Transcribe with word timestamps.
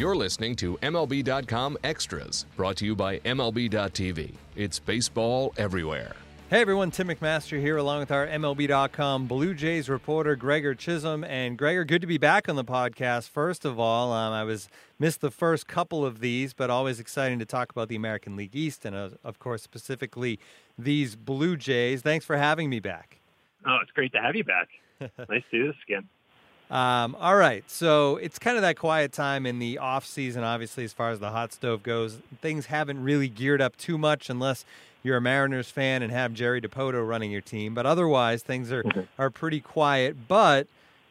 You're 0.00 0.16
listening 0.16 0.56
to 0.56 0.78
MLB.com 0.78 1.76
Extras, 1.84 2.46
brought 2.56 2.76
to 2.76 2.86
you 2.86 2.96
by 2.96 3.18
MLB.tv. 3.18 4.32
It's 4.56 4.78
baseball 4.78 5.52
everywhere. 5.58 6.16
Hey 6.48 6.62
everyone, 6.62 6.90
Tim 6.90 7.08
McMaster 7.08 7.60
here, 7.60 7.76
along 7.76 8.00
with 8.00 8.10
our 8.10 8.26
MLB.com 8.26 9.26
Blue 9.26 9.52
Jays 9.52 9.90
reporter 9.90 10.36
Gregor 10.36 10.74
Chisholm. 10.74 11.22
And 11.22 11.58
Gregor, 11.58 11.84
good 11.84 12.00
to 12.00 12.06
be 12.06 12.16
back 12.16 12.48
on 12.48 12.56
the 12.56 12.64
podcast. 12.64 13.28
First 13.28 13.66
of 13.66 13.78
all, 13.78 14.10
um, 14.14 14.32
I 14.32 14.42
was 14.42 14.70
missed 14.98 15.20
the 15.20 15.30
first 15.30 15.68
couple 15.68 16.02
of 16.02 16.20
these, 16.20 16.54
but 16.54 16.70
always 16.70 16.98
exciting 16.98 17.38
to 17.38 17.44
talk 17.44 17.70
about 17.70 17.90
the 17.90 17.96
American 17.96 18.36
League 18.36 18.56
East 18.56 18.86
and, 18.86 18.96
uh, 18.96 19.10
of 19.22 19.38
course, 19.38 19.62
specifically 19.62 20.40
these 20.78 21.14
Blue 21.14 21.58
Jays. 21.58 22.00
Thanks 22.00 22.24
for 22.24 22.38
having 22.38 22.70
me 22.70 22.80
back. 22.80 23.20
Oh, 23.66 23.76
it's 23.82 23.92
great 23.92 24.12
to 24.12 24.18
have 24.22 24.34
you 24.34 24.44
back. 24.44 24.68
nice 25.28 25.42
to 25.50 25.58
do 25.58 25.66
this 25.66 25.76
again. 25.86 26.08
Um, 26.70 27.16
all 27.18 27.34
right, 27.34 27.68
so 27.68 28.16
it's 28.18 28.38
kind 28.38 28.56
of 28.56 28.62
that 28.62 28.78
quiet 28.78 29.12
time 29.12 29.44
in 29.44 29.58
the 29.58 29.78
off 29.78 30.06
season, 30.06 30.44
obviously, 30.44 30.84
as 30.84 30.92
far 30.92 31.10
as 31.10 31.18
the 31.18 31.30
hot 31.30 31.52
stove 31.52 31.82
goes. 31.82 32.18
Things 32.40 32.66
haven't 32.66 33.02
really 33.02 33.28
geared 33.28 33.60
up 33.60 33.76
too 33.76 33.98
much 33.98 34.30
unless 34.30 34.64
you're 35.02 35.16
a 35.16 35.20
Mariners 35.20 35.68
fan 35.68 36.02
and 36.02 36.12
have 36.12 36.32
Jerry 36.32 36.60
Dipoto 36.60 37.06
running 37.06 37.32
your 37.32 37.40
team. 37.40 37.74
But 37.74 37.86
otherwise, 37.86 38.44
things 38.44 38.70
are, 38.70 38.84
are 39.18 39.30
pretty 39.30 39.60
quiet. 39.60 40.28
But 40.28 40.68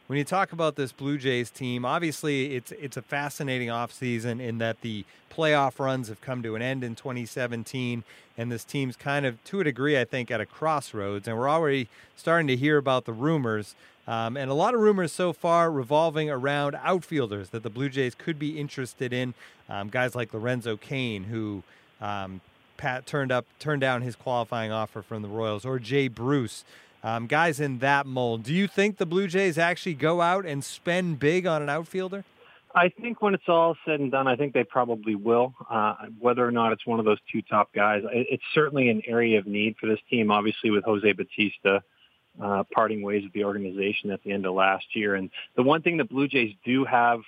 when 0.10 0.18
you 0.18 0.24
talk 0.24 0.52
about 0.52 0.76
this 0.76 0.92
Blue 0.92 1.20
Jays 1.20 1.52
team, 1.52 1.86
obviously 1.86 2.56
it's 2.56 2.72
it's 2.72 2.98
a 2.98 3.02
fascinating 3.04 3.68
offseason 3.68 4.42
in 4.42 4.58
that 4.58 4.82
the 4.82 5.06
playoff 5.32 5.78
runs 5.78 6.08
have 6.08 6.20
come 6.20 6.42
to 6.42 6.56
an 6.56 6.64
end 6.64 6.84
in 6.84 6.96
2017, 6.96 8.04
and 8.36 8.52
this 8.52 8.64
team's 8.64 8.96
kind 8.96 9.24
of, 9.28 9.42
to 9.44 9.60
a 9.60 9.64
degree, 9.64 10.00
I 10.00 10.06
think, 10.06 10.32
at 10.32 10.42
a 10.42 10.48
crossroads. 10.48 11.28
And 11.28 11.38
we're 11.38 11.48
already 11.48 11.90
starting 12.16 12.48
to 12.48 12.56
hear 12.56 12.78
about 12.78 13.06
the 13.06 13.14
rumors. 13.14 13.76
Um, 14.08 14.36
and 14.36 14.50
a 14.50 14.56
lot 14.56 14.74
of 14.74 14.80
rumors 14.80 15.12
so 15.12 15.32
far 15.32 15.72
revolving 15.72 16.28
around 16.28 16.76
outfielders 16.82 17.52
that 17.52 17.62
the 17.62 17.70
Blue 17.70 17.90
Jays 17.90 18.16
could 18.16 18.40
be 18.40 18.60
interested 18.60 19.14
in. 19.14 19.36
Um, 19.70 19.90
guys 19.90 20.16
like 20.16 20.34
Lorenzo 20.34 20.76
Cain, 20.76 21.26
who 21.26 21.62
um, 22.02 22.42
Pat 22.78 23.06
turned 23.06 23.32
up 23.32 23.46
turned 23.60 23.82
down 23.82 24.02
his 24.02 24.16
qualifying 24.16 24.72
offer 24.72 25.04
from 25.04 25.22
the 25.22 25.28
Royals, 25.28 25.66
or 25.66 25.78
Jay 25.78 26.08
Bruce, 26.08 26.64
um, 27.04 27.28
guys 27.28 27.60
in 27.60 27.80
that 27.80 28.06
mold. 28.06 28.44
Do 28.44 28.54
you 28.54 28.68
think 28.68 28.98
the 28.98 29.06
Blue 29.06 29.28
Jays 29.28 29.58
actually 29.58 29.96
go 29.96 30.22
out 30.22 30.46
and 30.46 30.64
spend 30.64 31.20
big 31.20 31.46
on 31.46 31.62
an 31.62 31.70
outfielder? 31.70 32.24
I 32.76 32.90
think 32.90 33.22
when 33.22 33.34
it's 33.34 33.48
all 33.48 33.76
said 33.84 34.00
and 34.00 34.12
done, 34.12 34.28
I 34.28 34.36
think 34.36 34.54
they 34.54 34.64
probably 34.64 35.16
will. 35.16 35.56
Uh, 35.70 35.96
whether 36.20 36.46
or 36.48 36.52
not 36.52 36.72
it's 36.72 36.86
one 36.86 37.00
of 37.00 37.06
those 37.06 37.18
two 37.32 37.42
top 37.42 37.74
guys, 37.74 38.04
it's 38.12 38.44
certainly 38.54 38.90
an 38.90 39.02
area 39.08 39.40
of 39.40 39.48
need 39.48 39.76
for 39.80 39.88
this 39.88 40.00
team. 40.10 40.30
Obviously, 40.30 40.70
with 40.70 40.84
Jose 40.84 41.12
Bautista 41.14 41.82
uh, 42.42 42.64
parting 42.72 43.02
ways 43.02 43.24
with 43.24 43.34
the 43.34 43.44
organization 43.44 44.12
at 44.12 44.22
the 44.24 44.32
end 44.32 44.46
of 44.46 44.54
last 44.54 44.86
year, 44.96 45.16
and 45.16 45.32
the 45.56 45.64
one 45.64 45.82
thing 45.82 45.98
the 45.98 46.04
Blue 46.04 46.28
Jays 46.28 46.54
do 46.64 46.86
have 46.86 47.22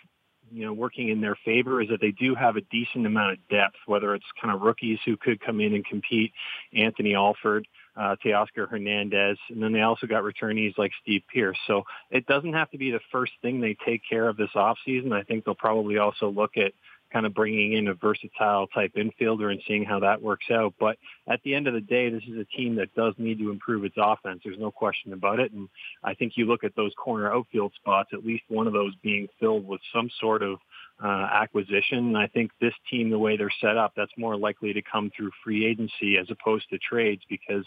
you 0.52 0.66
know, 0.66 0.74
working 0.74 1.10
in 1.10 1.22
their 1.22 1.38
favor 1.46 1.82
is 1.82 1.90
that 1.90 2.02
they 2.02 2.12
do 2.12 2.36
have 2.36 2.58
a 2.58 2.62
decent 2.62 3.06
amount 3.06 3.32
of 3.34 3.48
depth, 3.50 3.78
whether 3.86 4.14
it's 4.14 4.26
kind 4.40 4.54
of 4.54 4.62
rookies 4.62 5.00
who 5.06 5.16
could 5.16 5.40
come 5.40 5.62
in 5.62 5.74
and 5.74 5.86
compete, 5.86 6.34
Anthony 6.76 7.16
Alford, 7.16 7.68
uh, 7.96 8.16
Teoscar 8.24 8.70
Hernandez, 8.70 9.38
and 9.50 9.62
then 9.62 9.74
they 9.74 9.82
also 9.82 10.08
got 10.08 10.24
returnees 10.24 10.78
like 10.78 10.92
Steve 11.02 11.24
Pearce. 11.34 11.58
So 11.68 11.84
it 12.10 12.26
doesn't 12.26 12.54
have 12.54 12.72
to 12.72 12.78
be 12.78 12.92
the 12.92 13.02
first 13.12 13.34
thing 13.42 13.60
they 13.60 13.76
take 13.86 14.02
care 14.10 14.30
of 14.30 14.38
this 14.38 14.50
offseason. 14.56 15.12
I 15.12 15.24
think 15.24 15.46
they'll 15.46 15.56
probably 15.56 15.98
also 15.98 16.30
look 16.30 16.58
at 16.58 16.74
kind 17.12 17.26
of 17.26 17.34
bringing 17.34 17.74
in 17.74 17.90
a 17.90 17.94
versatile 17.94 18.68
type 18.68 18.94
infielder 18.96 19.52
and 19.52 19.62
seeing 19.68 19.84
how 19.84 20.00
that 20.00 20.22
works 20.22 20.46
out. 20.50 20.74
But 20.80 20.98
at 21.28 21.42
the 21.44 21.54
end 21.54 21.68
of 21.68 21.74
the 21.74 21.82
day, 21.82 22.10
this 22.10 22.24
is 22.24 22.38
a 22.38 22.46
team 22.46 22.76
that 22.76 22.94
does 22.96 23.14
need 23.18 23.40
to 23.40 23.52
improve 23.52 23.84
its 23.84 23.96
offense. 23.98 24.42
There's 24.44 24.60
no 24.60 24.72
question 24.72 25.14
about 25.14 25.40
it. 25.40 25.52
And 25.52 25.68
I 26.04 26.14
think 26.14 26.34
you 26.36 26.46
look 26.46 26.64
at 26.64 26.76
those 26.76 26.94
corner 26.98 27.32
outfield 27.32 27.74
spots, 27.76 28.12
at 28.14 28.26
least 28.26 28.44
one 28.48 28.68
of 28.68 28.74
those 28.74 28.94
being 29.04 29.28
filled 29.40 29.68
with 29.68 29.82
some 29.94 30.10
sort 30.20 30.42
of 30.42 30.60
uh, 31.04 31.28
acquisition. 31.32 31.98
And 32.00 32.18
I 32.18 32.28
think 32.28 32.52
this 32.60 32.74
team, 32.90 33.10
the 33.10 33.20
way 33.20 33.38
they're 33.38 33.54
set 33.62 33.78
up, 33.78 33.94
that's 33.96 34.12
more 34.18 34.38
likely 34.38 34.74
to 34.74 34.82
come 34.82 35.12
through 35.16 35.32
free 35.44 35.66
agency 35.66 36.18
as 36.18 36.28
opposed 36.30 36.70
to 36.70 36.78
trades 36.78 37.22
because 37.30 37.66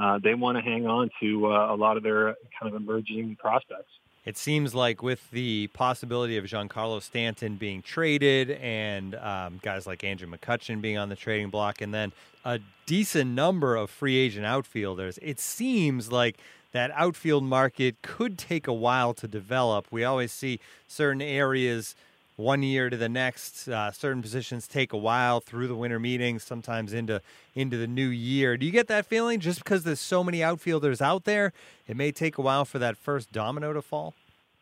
uh, 0.00 0.18
they 0.22 0.34
want 0.34 0.58
to 0.58 0.62
hang 0.62 0.86
on 0.86 1.10
to 1.20 1.46
uh, 1.46 1.74
a 1.74 1.76
lot 1.76 1.96
of 1.96 2.02
their 2.02 2.36
kind 2.58 2.74
of 2.74 2.74
emerging 2.74 3.36
prospects 3.36 3.90
it 4.24 4.38
seems 4.38 4.74
like 4.74 5.02
with 5.02 5.30
the 5.30 5.66
possibility 5.68 6.36
of 6.38 6.44
Giancarlo 6.44 7.02
Stanton 7.02 7.56
being 7.56 7.82
traded 7.82 8.50
and 8.52 9.14
um, 9.16 9.60
guys 9.62 9.86
like 9.86 10.02
Andrew 10.02 10.28
McCutchen 10.28 10.80
being 10.80 10.96
on 10.96 11.10
the 11.10 11.16
trading 11.16 11.50
block, 11.50 11.82
and 11.82 11.92
then 11.92 12.12
a 12.44 12.60
decent 12.86 13.30
number 13.32 13.76
of 13.76 13.90
free 13.90 14.16
agent 14.16 14.46
outfielders, 14.46 15.18
it 15.20 15.38
seems 15.38 16.10
like 16.10 16.38
that 16.72 16.90
outfield 16.92 17.44
market 17.44 18.00
could 18.02 18.38
take 18.38 18.66
a 18.66 18.72
while 18.72 19.12
to 19.14 19.28
develop. 19.28 19.86
We 19.90 20.04
always 20.04 20.32
see 20.32 20.58
certain 20.88 21.22
areas 21.22 21.94
one 22.36 22.62
year 22.62 22.90
to 22.90 22.96
the 22.96 23.08
next. 23.08 23.68
Uh, 23.68 23.90
certain 23.92 24.22
positions 24.22 24.66
take 24.66 24.92
a 24.92 24.96
while 24.96 25.40
through 25.40 25.68
the 25.68 25.74
winter 25.74 26.00
meetings, 26.00 26.44
sometimes 26.44 26.92
into 26.92 27.20
into 27.54 27.76
the 27.76 27.86
new 27.86 28.08
year. 28.08 28.56
Do 28.56 28.66
you 28.66 28.72
get 28.72 28.88
that 28.88 29.06
feeling? 29.06 29.40
Just 29.40 29.62
because 29.62 29.84
there's 29.84 30.00
so 30.00 30.24
many 30.24 30.42
outfielders 30.42 31.00
out 31.00 31.24
there, 31.24 31.52
it 31.86 31.96
may 31.96 32.12
take 32.12 32.38
a 32.38 32.42
while 32.42 32.64
for 32.64 32.78
that 32.78 32.96
first 32.96 33.32
domino 33.32 33.72
to 33.72 33.82
fall. 33.82 34.14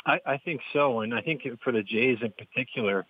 I, 0.04 0.20
I 0.26 0.36
think 0.36 0.60
so, 0.72 1.00
and 1.00 1.14
I 1.14 1.20
think 1.20 1.46
for 1.62 1.72
the 1.72 1.82
Jays 1.82 2.18
in 2.22 2.32
particular, 2.32 3.06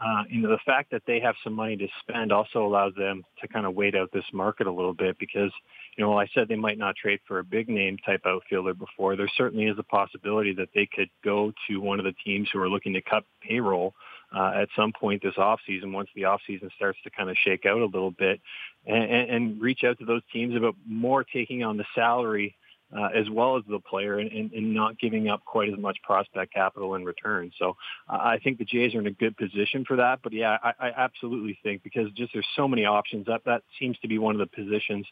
uh, 0.00 0.22
you 0.28 0.40
know, 0.40 0.48
the 0.48 0.58
fact 0.64 0.92
that 0.92 1.02
they 1.06 1.18
have 1.18 1.34
some 1.42 1.54
money 1.54 1.76
to 1.76 1.88
spend 2.00 2.30
also 2.30 2.64
allows 2.64 2.94
them 2.94 3.24
to 3.40 3.48
kind 3.48 3.66
of 3.66 3.74
wait 3.74 3.96
out 3.96 4.10
this 4.12 4.24
market 4.32 4.66
a 4.66 4.72
little 4.72 4.94
bit 4.94 5.18
because, 5.18 5.50
you 5.96 6.04
know, 6.04 6.10
while 6.10 6.18
I 6.18 6.28
said 6.32 6.46
they 6.46 6.56
might 6.56 6.78
not 6.78 6.94
trade 6.94 7.18
for 7.26 7.40
a 7.40 7.44
big 7.44 7.68
name 7.68 7.96
type 8.06 8.22
outfielder 8.24 8.74
before, 8.74 9.16
there 9.16 9.30
certainly 9.36 9.66
is 9.66 9.78
a 9.78 9.82
possibility 9.82 10.54
that 10.54 10.68
they 10.72 10.86
could 10.86 11.10
go 11.24 11.52
to 11.68 11.80
one 11.80 11.98
of 11.98 12.04
the 12.04 12.14
teams 12.24 12.48
who 12.52 12.60
are 12.60 12.68
looking 12.68 12.92
to 12.92 13.02
cut 13.02 13.24
payroll 13.42 13.94
uh, 14.36 14.52
at 14.54 14.68
some 14.76 14.92
point 14.92 15.22
this 15.22 15.34
offseason 15.34 15.92
once 15.92 16.08
the 16.14 16.22
offseason 16.22 16.70
starts 16.76 16.98
to 17.02 17.10
kind 17.10 17.30
of 17.30 17.36
shake 17.44 17.66
out 17.66 17.80
a 17.80 17.84
little 17.86 18.10
bit 18.12 18.40
and, 18.86 19.04
and, 19.04 19.30
and 19.30 19.60
reach 19.60 19.84
out 19.84 19.98
to 19.98 20.04
those 20.04 20.22
teams 20.32 20.54
about 20.54 20.76
more 20.86 21.24
taking 21.24 21.64
on 21.64 21.76
the 21.76 21.84
salary 21.94 22.54
uh, 22.96 23.08
as 23.14 23.28
well 23.30 23.56
as 23.56 23.64
the 23.68 23.78
player 23.78 24.18
and, 24.18 24.30
and, 24.32 24.52
and, 24.52 24.74
not 24.74 24.98
giving 24.98 25.28
up 25.28 25.44
quite 25.44 25.68
as 25.68 25.78
much 25.78 25.98
prospect 26.02 26.54
capital 26.54 26.94
in 26.94 27.04
return. 27.04 27.50
So 27.58 27.76
uh, 28.08 28.16
I 28.16 28.38
think 28.42 28.58
the 28.58 28.64
Jays 28.64 28.94
are 28.94 29.00
in 29.00 29.06
a 29.06 29.12
good 29.12 29.36
position 29.36 29.84
for 29.86 29.96
that. 29.96 30.20
But 30.22 30.32
yeah, 30.32 30.56
I, 30.62 30.72
I 30.80 30.90
absolutely 30.96 31.58
think 31.62 31.82
because 31.82 32.10
just 32.12 32.32
there's 32.32 32.46
so 32.56 32.66
many 32.66 32.84
options 32.84 33.26
that 33.26 33.42
that 33.44 33.62
seems 33.78 33.98
to 33.98 34.08
be 34.08 34.18
one 34.18 34.34
of 34.34 34.38
the 34.38 34.46
positions 34.46 35.06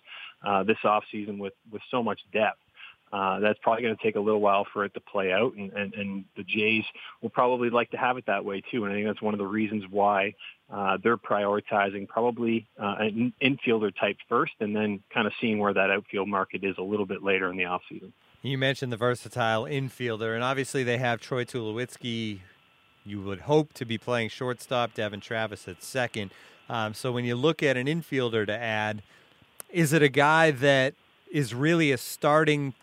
uh, 0.47 0.63
this 0.63 0.79
offseason 0.85 1.39
with, 1.39 1.55
with 1.71 1.83
so 1.91 2.03
much 2.03 2.21
depth 2.33 2.61
uh, 3.17 3.41
that's 3.41 3.59
probably 3.63 3.83
going 3.83 3.97
to 3.97 4.03
take 4.03 4.17
a 4.17 4.21
little 4.21 4.43
while 4.43 4.67
for 4.71 4.85
it 4.85 4.93
to 4.93 5.01
play 5.01 5.33
out, 5.33 5.55
and, 5.55 5.73
and, 5.73 5.95
and 5.95 6.25
the 6.37 6.43
Jays 6.43 6.85
will 7.23 7.31
probably 7.31 7.71
like 7.71 7.91
to 7.93 7.97
have 7.97 8.19
it 8.19 8.27
that 8.27 8.45
way 8.45 8.63
too. 8.71 8.85
And 8.85 8.93
I 8.93 8.97
think 8.97 9.07
that's 9.07 9.23
one 9.23 9.33
of 9.33 9.39
the 9.39 9.47
reasons 9.47 9.85
why 9.91 10.35
uh, 10.71 10.99
they're 11.03 11.17
prioritizing 11.17 12.07
probably 12.09 12.67
uh, 12.79 12.97
an 12.99 13.33
infielder 13.43 13.91
type 13.99 14.19
first, 14.29 14.53
and 14.61 14.77
then 14.77 15.03
kind 15.15 15.27
of 15.27 15.33
seeing 15.41 15.59
where 15.59 15.73
that 15.73 15.91
outfield 15.91 16.29
market 16.29 16.63
is 16.63 16.75
a 16.77 16.83
little 16.83 17.07
bit 17.07 17.23
later 17.23 17.51
in 17.51 17.57
the 17.57 17.63
offseason. 17.63 18.13
You 18.43 18.59
mentioned 18.59 18.93
the 18.93 18.99
versatile 18.99 19.65
infielder, 19.65 20.35
and 20.35 20.45
obviously 20.45 20.85
they 20.85 20.99
have 20.99 21.19
Troy 21.19 21.45
Tulowitzki. 21.45 22.41
You 23.07 23.23
would 23.23 23.41
hope 23.41 23.73
to 23.75 23.87
be 23.87 23.97
playing 23.97 24.29
shortstop, 24.29 24.93
Devon 24.93 25.21
Travis 25.21 25.67
at 25.69 25.83
second. 25.83 26.33
Um, 26.69 26.93
so 26.93 27.13
when 27.13 27.25
you 27.25 27.35
look 27.35 27.63
at 27.63 27.79
an 27.79 27.87
infielder 27.87 28.45
to 28.47 28.57
add, 28.57 29.03
is 29.71 29.95
it 29.95 30.03
a 30.03 30.11
guy 30.11 30.51
that 30.51 30.93
is 31.31 31.55
really 31.55 31.93
a 31.93 31.99
starting 31.99 32.75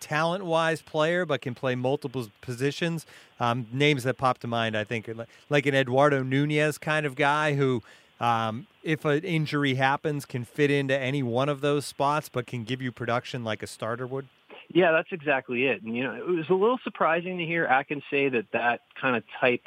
talent 0.00 0.44
wise 0.44 0.82
player, 0.82 1.26
but 1.26 1.40
can 1.40 1.54
play 1.54 1.74
multiple 1.74 2.28
positions. 2.40 3.06
Um, 3.40 3.66
names 3.72 4.04
that 4.04 4.18
pop 4.18 4.38
to 4.38 4.46
mind, 4.46 4.76
I 4.76 4.84
think, 4.84 5.08
like 5.48 5.66
an 5.66 5.74
Eduardo 5.74 6.22
Nunez 6.22 6.78
kind 6.78 7.06
of 7.06 7.14
guy 7.14 7.54
who, 7.54 7.82
um, 8.20 8.66
if 8.82 9.04
an 9.04 9.24
injury 9.24 9.74
happens, 9.74 10.24
can 10.24 10.44
fit 10.44 10.70
into 10.70 10.98
any 10.98 11.22
one 11.22 11.48
of 11.48 11.60
those 11.60 11.86
spots, 11.86 12.28
but 12.28 12.46
can 12.46 12.64
give 12.64 12.82
you 12.82 12.90
production 12.90 13.44
like 13.44 13.62
a 13.62 13.66
starter 13.66 14.06
would. 14.06 14.26
Yeah, 14.70 14.92
that's 14.92 15.12
exactly 15.12 15.66
it. 15.66 15.82
And 15.82 15.96
you 15.96 16.04
know, 16.04 16.14
it 16.14 16.26
was 16.26 16.50
a 16.50 16.54
little 16.54 16.78
surprising 16.84 17.38
to 17.38 17.44
hear 17.44 17.64
Atkins 17.64 18.02
say 18.10 18.28
that 18.28 18.46
that 18.52 18.80
kind 19.00 19.16
of 19.16 19.22
type 19.40 19.62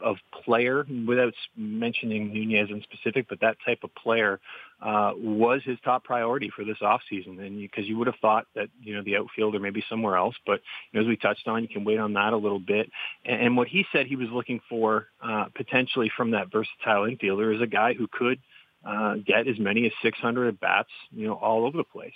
of 0.00 0.18
player, 0.44 0.86
without 1.06 1.34
mentioning 1.56 2.32
Nunez 2.32 2.68
in 2.70 2.82
specific, 2.82 3.26
but 3.28 3.40
that 3.40 3.56
type 3.64 3.84
of 3.84 3.94
player 3.94 4.38
uh, 4.80 5.12
was 5.16 5.62
his 5.64 5.78
top 5.84 6.04
priority 6.04 6.50
for 6.54 6.64
this 6.64 6.78
offseason. 6.82 7.40
And 7.44 7.60
because 7.60 7.84
you, 7.84 7.94
you 7.94 7.98
would 7.98 8.06
have 8.06 8.16
thought 8.20 8.46
that, 8.54 8.68
you 8.82 8.94
know, 8.94 9.02
the 9.02 9.16
outfielder 9.16 9.58
maybe 9.58 9.82
somewhere 9.88 10.16
else, 10.16 10.34
but 10.46 10.60
you 10.92 11.00
know, 11.00 11.02
as 11.02 11.08
we 11.08 11.16
touched 11.16 11.46
on, 11.46 11.62
you 11.62 11.68
can 11.68 11.84
wait 11.84 11.98
on 11.98 12.12
that 12.14 12.32
a 12.32 12.36
little 12.36 12.58
bit. 12.58 12.90
And, 13.24 13.40
and 13.40 13.56
what 13.56 13.68
he 13.68 13.86
said 13.92 14.06
he 14.06 14.16
was 14.16 14.28
looking 14.30 14.60
for 14.68 15.06
uh, 15.22 15.46
potentially 15.54 16.10
from 16.16 16.32
that 16.32 16.52
versatile 16.52 17.02
infielder 17.02 17.54
is 17.54 17.62
a 17.62 17.66
guy 17.66 17.94
who 17.94 18.08
could 18.10 18.38
uh, 18.84 19.16
get 19.26 19.48
as 19.48 19.58
many 19.58 19.86
as 19.86 19.92
600 20.02 20.48
at 20.48 20.60
bats, 20.60 20.90
you 21.10 21.26
know, 21.26 21.34
all 21.34 21.64
over 21.64 21.76
the 21.76 21.84
place. 21.84 22.12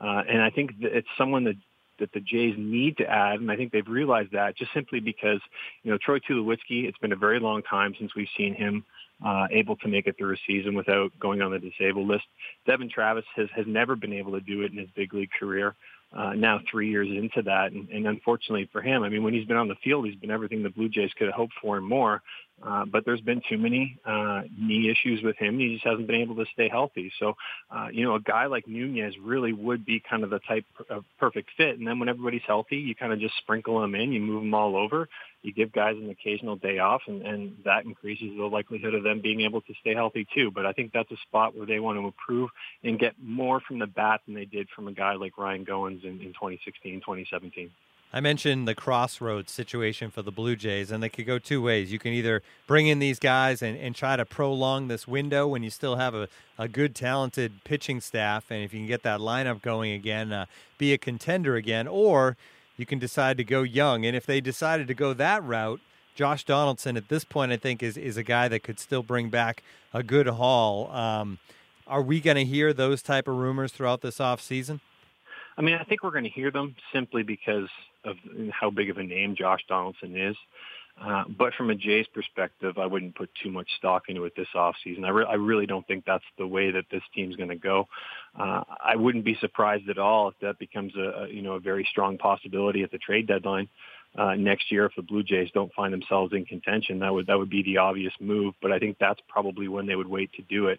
Uh, 0.00 0.22
and 0.28 0.42
I 0.42 0.50
think 0.50 0.80
that 0.80 0.96
it's 0.96 1.08
someone 1.18 1.44
that 1.44 1.56
that 2.00 2.12
the 2.12 2.20
Jays 2.20 2.54
need 2.58 2.96
to 2.96 3.04
add, 3.04 3.40
and 3.40 3.50
I 3.50 3.56
think 3.56 3.70
they've 3.70 3.86
realized 3.86 4.32
that 4.32 4.56
just 4.56 4.72
simply 4.74 4.98
because, 4.98 5.40
you 5.84 5.92
know, 5.92 5.98
Troy 6.04 6.18
Tulowitzki, 6.18 6.88
it's 6.88 6.98
been 6.98 7.12
a 7.12 7.16
very 7.16 7.38
long 7.38 7.62
time 7.62 7.94
since 7.98 8.16
we've 8.16 8.26
seen 8.36 8.52
him 8.52 8.84
uh, 9.24 9.46
able 9.50 9.76
to 9.76 9.88
make 9.88 10.06
it 10.06 10.16
through 10.18 10.34
a 10.34 10.38
season 10.46 10.74
without 10.74 11.10
going 11.18 11.40
on 11.42 11.50
the 11.50 11.58
disabled 11.58 12.06
list. 12.06 12.24
Devon 12.66 12.90
Travis 12.90 13.24
has, 13.36 13.48
has 13.56 13.66
never 13.66 13.96
been 13.96 14.12
able 14.12 14.32
to 14.32 14.40
do 14.40 14.62
it 14.62 14.72
in 14.72 14.78
his 14.78 14.88
big 14.94 15.14
league 15.14 15.30
career. 15.38 15.74
Uh, 16.14 16.32
now 16.34 16.60
three 16.70 16.90
years 16.90 17.08
into 17.08 17.42
that, 17.42 17.72
and, 17.72 17.88
and 17.88 18.06
unfortunately 18.06 18.68
for 18.70 18.80
him, 18.80 19.02
I 19.02 19.08
mean, 19.08 19.24
when 19.24 19.34
he's 19.34 19.46
been 19.46 19.56
on 19.56 19.66
the 19.66 19.74
field, 19.82 20.06
he's 20.06 20.14
been 20.14 20.30
everything 20.30 20.62
the 20.62 20.70
Blue 20.70 20.88
Jays 20.88 21.10
could 21.18 21.26
have 21.26 21.34
hoped 21.34 21.54
for 21.60 21.76
and 21.76 21.84
more. 21.84 22.22
Uh, 22.62 22.84
but 22.84 23.04
there's 23.04 23.20
been 23.20 23.42
too 23.48 23.58
many 23.58 23.98
uh, 24.06 24.42
knee 24.58 24.90
issues 24.90 25.22
with 25.22 25.36
him. 25.36 25.58
He 25.58 25.74
just 25.74 25.84
hasn't 25.84 26.06
been 26.06 26.20
able 26.22 26.36
to 26.36 26.46
stay 26.52 26.68
healthy. 26.68 27.12
So, 27.18 27.34
uh, 27.70 27.88
you 27.92 28.04
know, 28.04 28.14
a 28.14 28.20
guy 28.20 28.46
like 28.46 28.66
Nunez 28.66 29.14
really 29.22 29.52
would 29.52 29.84
be 29.84 30.00
kind 30.00 30.24
of 30.24 30.30
the 30.30 30.38
type 30.38 30.64
of 30.88 31.04
perfect 31.18 31.50
fit. 31.56 31.78
And 31.78 31.86
then 31.86 31.98
when 31.98 32.08
everybody's 32.08 32.42
healthy, 32.46 32.76
you 32.76 32.94
kind 32.94 33.12
of 33.12 33.20
just 33.20 33.36
sprinkle 33.38 33.80
them 33.80 33.94
in, 33.94 34.12
you 34.12 34.20
move 34.20 34.42
them 34.42 34.54
all 34.54 34.76
over, 34.76 35.08
you 35.42 35.52
give 35.52 35.72
guys 35.72 35.96
an 35.96 36.08
occasional 36.08 36.56
day 36.56 36.78
off, 36.78 37.02
and, 37.06 37.22
and 37.22 37.56
that 37.64 37.84
increases 37.84 38.30
the 38.36 38.44
likelihood 38.44 38.94
of 38.94 39.02
them 39.02 39.20
being 39.20 39.42
able 39.42 39.60
to 39.60 39.74
stay 39.80 39.94
healthy 39.94 40.26
too. 40.34 40.50
But 40.50 40.64
I 40.64 40.72
think 40.72 40.92
that's 40.92 41.10
a 41.10 41.16
spot 41.28 41.56
where 41.56 41.66
they 41.66 41.80
want 41.80 41.98
to 41.98 42.04
improve 42.04 42.50
and 42.82 42.98
get 42.98 43.12
more 43.22 43.60
from 43.60 43.78
the 43.78 43.86
bat 43.86 44.22
than 44.24 44.34
they 44.34 44.46
did 44.46 44.68
from 44.74 44.88
a 44.88 44.92
guy 44.92 45.14
like 45.14 45.36
Ryan 45.36 45.66
Goins 45.66 46.02
in, 46.02 46.20
in 46.20 46.32
2016, 46.32 47.00
2017. 47.00 47.70
I 48.14 48.20
mentioned 48.20 48.68
the 48.68 48.76
crossroads 48.76 49.50
situation 49.50 50.08
for 50.08 50.22
the 50.22 50.30
Blue 50.30 50.54
Jays, 50.54 50.92
and 50.92 51.02
they 51.02 51.08
could 51.08 51.26
go 51.26 51.40
two 51.40 51.60
ways. 51.60 51.90
You 51.90 51.98
can 51.98 52.12
either 52.12 52.44
bring 52.64 52.86
in 52.86 53.00
these 53.00 53.18
guys 53.18 53.60
and, 53.60 53.76
and 53.76 53.92
try 53.92 54.14
to 54.14 54.24
prolong 54.24 54.86
this 54.86 55.08
window 55.08 55.48
when 55.48 55.64
you 55.64 55.70
still 55.70 55.96
have 55.96 56.14
a, 56.14 56.28
a 56.56 56.68
good, 56.68 56.94
talented 56.94 57.64
pitching 57.64 58.00
staff, 58.00 58.44
and 58.50 58.62
if 58.62 58.72
you 58.72 58.78
can 58.78 58.86
get 58.86 59.02
that 59.02 59.18
lineup 59.18 59.62
going 59.62 59.90
again, 59.90 60.32
uh, 60.32 60.46
be 60.78 60.92
a 60.92 60.98
contender 60.98 61.56
again, 61.56 61.88
or 61.88 62.36
you 62.76 62.86
can 62.86 63.00
decide 63.00 63.36
to 63.38 63.42
go 63.42 63.64
young. 63.64 64.06
And 64.06 64.14
if 64.14 64.26
they 64.26 64.40
decided 64.40 64.86
to 64.86 64.94
go 64.94 65.12
that 65.12 65.42
route, 65.42 65.80
Josh 66.14 66.44
Donaldson 66.44 66.96
at 66.96 67.08
this 67.08 67.24
point, 67.24 67.50
I 67.50 67.56
think, 67.56 67.82
is, 67.82 67.96
is 67.96 68.16
a 68.16 68.22
guy 68.22 68.46
that 68.46 68.62
could 68.62 68.78
still 68.78 69.02
bring 69.02 69.28
back 69.28 69.64
a 69.92 70.04
good 70.04 70.28
haul. 70.28 70.88
Um, 70.92 71.40
are 71.88 72.00
we 72.00 72.20
going 72.20 72.36
to 72.36 72.44
hear 72.44 72.72
those 72.72 73.02
type 73.02 73.26
of 73.26 73.34
rumors 73.34 73.72
throughout 73.72 74.02
this 74.02 74.20
off 74.20 74.40
season? 74.40 74.80
I 75.58 75.62
mean, 75.62 75.74
I 75.74 75.82
think 75.82 76.04
we're 76.04 76.12
going 76.12 76.22
to 76.22 76.30
hear 76.30 76.52
them 76.52 76.76
simply 76.92 77.24
because 77.24 77.68
of 78.04 78.16
how 78.50 78.70
big 78.70 78.90
of 78.90 78.98
a 78.98 79.02
name 79.02 79.34
Josh 79.36 79.60
Donaldson 79.68 80.16
is. 80.16 80.36
Uh, 81.00 81.24
but 81.36 81.52
from 81.54 81.70
a 81.70 81.74
Jays 81.74 82.06
perspective, 82.14 82.78
I 82.78 82.86
wouldn't 82.86 83.16
put 83.16 83.28
too 83.42 83.50
much 83.50 83.68
stock 83.78 84.04
into 84.08 84.24
it 84.24 84.34
this 84.36 84.46
offseason. 84.54 85.04
I, 85.04 85.08
re- 85.08 85.26
I 85.28 85.34
really 85.34 85.66
don't 85.66 85.84
think 85.88 86.04
that's 86.04 86.24
the 86.38 86.46
way 86.46 86.70
that 86.70 86.84
this 86.90 87.02
team's 87.12 87.34
going 87.34 87.48
to 87.48 87.56
go. 87.56 87.88
Uh, 88.38 88.62
I 88.82 88.94
wouldn't 88.94 89.24
be 89.24 89.36
surprised 89.40 89.88
at 89.88 89.98
all 89.98 90.28
if 90.28 90.34
that 90.40 90.58
becomes 90.60 90.94
a, 90.94 91.24
a 91.24 91.28
you 91.28 91.42
know 91.42 91.54
a 91.54 91.60
very 91.60 91.86
strong 91.90 92.16
possibility 92.16 92.84
at 92.84 92.92
the 92.92 92.98
trade 92.98 93.26
deadline 93.26 93.68
uh, 94.16 94.34
next 94.34 94.70
year 94.70 94.86
if 94.86 94.92
the 94.94 95.02
Blue 95.02 95.24
Jays 95.24 95.50
don't 95.52 95.72
find 95.74 95.92
themselves 95.92 96.32
in 96.32 96.44
contention. 96.44 97.00
That 97.00 97.12
would 97.12 97.26
that 97.26 97.38
would 97.38 97.50
be 97.50 97.64
the 97.64 97.78
obvious 97.78 98.12
move. 98.20 98.54
But 98.62 98.70
I 98.70 98.78
think 98.78 98.96
that's 99.00 99.20
probably 99.28 99.66
when 99.66 99.86
they 99.86 99.96
would 99.96 100.08
wait 100.08 100.32
to 100.34 100.42
do 100.42 100.68
it. 100.68 100.78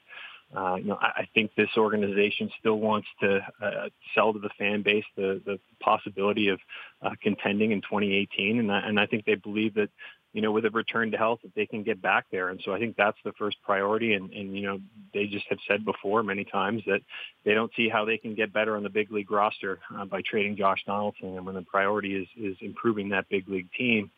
Uh, 0.56 0.76
you 0.76 0.86
know, 0.86 0.98
I, 1.02 1.22
I 1.22 1.28
think 1.34 1.52
this 1.56 1.70
organization 1.78 2.50
still 2.60 2.76
wants 2.76 3.08
to 3.22 3.40
uh, 3.62 3.90
sell 4.14 4.34
to 4.34 4.40
the 4.40 4.50
fan 4.58 4.84
base 4.84 5.04
the, 5.16 5.42
the 5.46 5.60
possibility 5.82 6.48
of 6.50 6.60
uh, 7.02 7.12
contending 7.22 7.72
in 7.72 7.82
2018, 7.82 8.60
and 8.60 8.72
I, 8.72 8.80
and 8.80 9.00
I 9.00 9.06
think 9.06 9.26
they 9.26 9.36
believe 9.36 9.74
that, 9.76 9.90
you 10.34 10.42
know, 10.42 10.52
with 10.52 10.66
a 10.66 10.70
return 10.70 11.12
to 11.12 11.18
health, 11.18 11.40
that 11.44 11.56
they 11.56 11.66
can 11.66 11.84
get 11.84 12.02
back 12.02 12.26
there. 12.32 12.50
And 12.50 12.60
so 12.64 12.74
I 12.74 12.80
think 12.80 12.96
that's 12.98 13.18
the 13.24 13.32
first 13.34 13.58
priority. 13.64 14.14
And, 14.14 14.32
and 14.32 14.56
you 14.56 14.64
know, 14.64 14.80
they 15.14 15.28
just 15.28 15.46
have 15.50 15.60
said 15.68 15.86
before 15.86 16.24
many 16.24 16.44
times 16.44 16.84
that 16.88 17.00
they 17.46 17.54
don't 17.54 17.72
see 17.76 17.88
how 17.88 18.04
they 18.04 18.18
can 18.18 18.36
get 18.36 18.52
better 18.52 18.76
on 18.76 18.84
the 18.84 18.90
big 18.90 19.12
league 19.12 19.32
roster 19.32 19.80
uh, 19.98 20.06
by 20.06 20.22
trading 20.30 20.58
Josh 20.58 20.84
Donaldson. 20.86 21.38
And 21.38 21.46
when 21.46 21.56
the 21.56 21.62
priority 21.62 22.16
is 22.16 22.28
is 22.38 22.58
improving 22.60 23.10
that 23.10 23.30
big 23.30 23.48
league 23.48 23.70
team, 23.78 24.12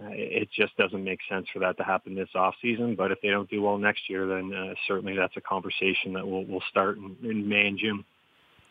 uh, 0.00 0.08
it 0.10 0.48
just 0.50 0.76
doesn't 0.76 1.04
make 1.04 1.20
sense 1.28 1.46
for 1.52 1.58
that 1.60 1.76
to 1.76 1.84
happen 1.84 2.14
this 2.14 2.30
off 2.34 2.54
season. 2.62 2.94
But 2.94 3.12
if 3.12 3.20
they 3.20 3.28
don't 3.28 3.50
do 3.50 3.60
well 3.62 3.78
next 3.78 4.08
year, 4.08 4.26
then 4.26 4.52
uh, 4.52 4.74
certainly 4.86 5.16
that's 5.16 5.36
a 5.36 5.40
conversation 5.40 6.14
that 6.14 6.26
will 6.26 6.44
will 6.46 6.62
start 6.70 6.96
in, 6.96 7.16
in 7.22 7.48
May 7.48 7.66
and 7.66 7.78
June. 7.78 8.04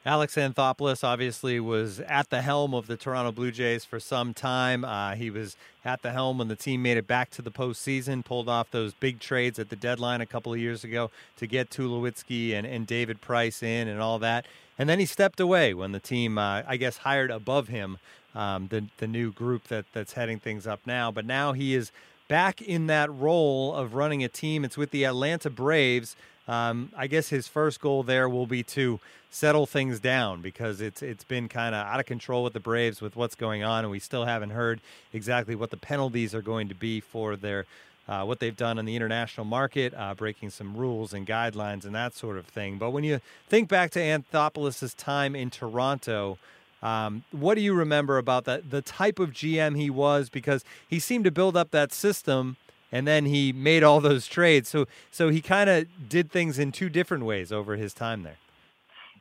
Alex 0.03 0.33
Anthopoulos 0.33 1.03
obviously 1.03 1.59
was 1.59 2.00
at 2.00 2.31
the 2.31 2.41
helm 2.41 2.73
of 2.73 2.88
the 2.88 2.97
Toronto 2.97 3.31
Blue 3.31 3.51
Jays 3.51 3.85
for 3.85 4.00
some 4.00 4.33
time. 4.33 4.83
Uh, 4.83 5.13
he 5.13 5.29
was 5.29 5.56
at 5.85 6.01
the 6.01 6.12
helm 6.12 6.39
when 6.39 6.47
the 6.47 6.56
team 6.56 6.81
made 6.81 6.97
it 6.97 7.06
back 7.06 7.29
to 7.31 7.44
the 7.44 7.51
postseason, 7.51 8.25
pulled 8.25 8.50
off 8.50 8.71
those 8.71 8.95
big 8.95 9.19
trades 9.19 9.59
at 9.59 9.69
the 9.69 9.75
deadline 9.75 10.19
a 10.19 10.25
couple 10.25 10.51
of 10.51 10.59
years 10.59 10.83
ago 10.83 11.12
to 11.38 11.45
get 11.45 11.69
Tulowitzki 11.69 12.56
and, 12.56 12.65
and 12.65 12.88
David 12.88 13.21
Price 13.21 13.62
in 13.62 13.88
and 13.88 14.01
all 14.01 14.18
that. 14.18 14.47
And 14.79 14.89
then 14.89 14.97
he 14.97 15.06
stepped 15.06 15.39
away 15.39 15.75
when 15.75 15.91
the 15.91 16.00
team, 16.00 16.39
uh, 16.39 16.63
I 16.68 16.77
guess, 16.77 16.97
hired 16.97 17.29
above 17.29 17.68
him 17.68 18.00
um, 18.36 18.68
the 18.68 18.86
the 18.98 19.07
new 19.07 19.31
group 19.31 19.68
that 19.68 19.86
that's 19.94 20.13
heading 20.13 20.39
things 20.39 20.68
up 20.68 20.81
now. 20.86 21.12
But 21.12 21.25
now 21.25 21.54
he 21.54 21.75
is 21.75 21.92
back 22.28 22.62
in 22.62 22.88
that 22.88 23.12
role 23.13 23.75
of 23.75 23.94
running 23.94 24.24
a 24.24 24.30
team. 24.30 24.63
It's 24.63 24.78
with 24.78 24.92
the 24.92 25.06
Atlanta 25.06 25.50
Braves. 25.50 26.16
Um, 26.48 26.92
I 26.95 27.07
guess 27.07 27.30
his 27.30 27.48
first 27.48 27.81
goal 27.81 28.04
there 28.04 28.28
will 28.28 28.48
be 28.48 28.63
to 28.63 29.00
settle 29.30 29.66
things 29.66 30.00
down 30.00 30.42
because 30.42 30.81
it's 30.81 31.01
it's 31.01 31.24
been 31.24 31.48
kind 31.48 31.74
of 31.74 31.86
out 31.86 32.00
of 32.00 32.06
control 32.06 32.44
with 32.44 32.54
the 32.54 32.60
Braves 32.60 33.01
with 33.01 33.16
what's 33.16 33.36
going 33.36 33.63
on, 33.63 33.83
and 33.83 33.92
we 33.92 34.00
still 34.00 34.25
haven't 34.25 34.51
heard 34.51 34.81
exactly 35.13 35.56
what 35.56 35.72
the 35.72 35.78
penalties 35.78 36.36
are 36.36 36.42
going 36.42 36.68
to 36.68 36.75
be 36.75 37.00
for 37.00 37.36
their 37.36 37.66
uh, 38.07 38.24
what 38.24 38.39
they've 38.39 38.57
done 38.57 38.78
in 38.78 38.86
the 38.86 38.95
international 38.95 39.45
market, 39.45 39.94
uh, 39.95 40.13
breaking 40.13 40.50
some 40.50 40.75
rules 40.75 41.13
and 41.13 41.25
guidelines 41.25 41.86
and 41.86 41.95
that 41.95 42.13
sort 42.13 42.38
of 42.38 42.45
thing. 42.45 42.78
But 42.78 42.92
when 42.92 43.04
you 43.04 43.22
think 43.48 43.69
back 43.69 43.92
to 43.92 44.00
Anthopoulos' 44.00 44.95
time 44.98 45.36
in 45.36 45.50
Toronto, 45.50 46.38
um, 46.81 47.24
what 47.31 47.56
do 47.56 47.62
you 47.62 47.74
remember 47.74 48.18
about 48.18 48.45
that? 48.45 48.72
The 48.72 48.81
type 48.81 49.19
of 49.19 49.31
GM 49.31 49.78
he 49.78 49.89
was, 49.89 50.30
because 50.30 50.63
he 50.88 51.00
seemed 51.00 51.25
to 51.25 51.31
build 51.31 51.56
up 51.56 51.72
that 51.72 51.94
system, 51.94 52.57
and 52.92 53.07
then 53.07 53.25
he 53.25 53.54
made 53.54 53.83
all 53.83 54.01
those 54.01 54.28
trades. 54.28 54.69
So, 54.69 54.88
so 55.12 55.30
he 55.30 55.42
kind 55.42 55.69
of 55.69 55.88
did 56.10 56.31
things 56.31 56.60
in 56.60 56.72
two 56.72 56.89
different 56.89 57.25
ways 57.25 57.51
over 57.51 57.75
his 57.75 57.94
time 57.94 58.24
there. 58.24 58.38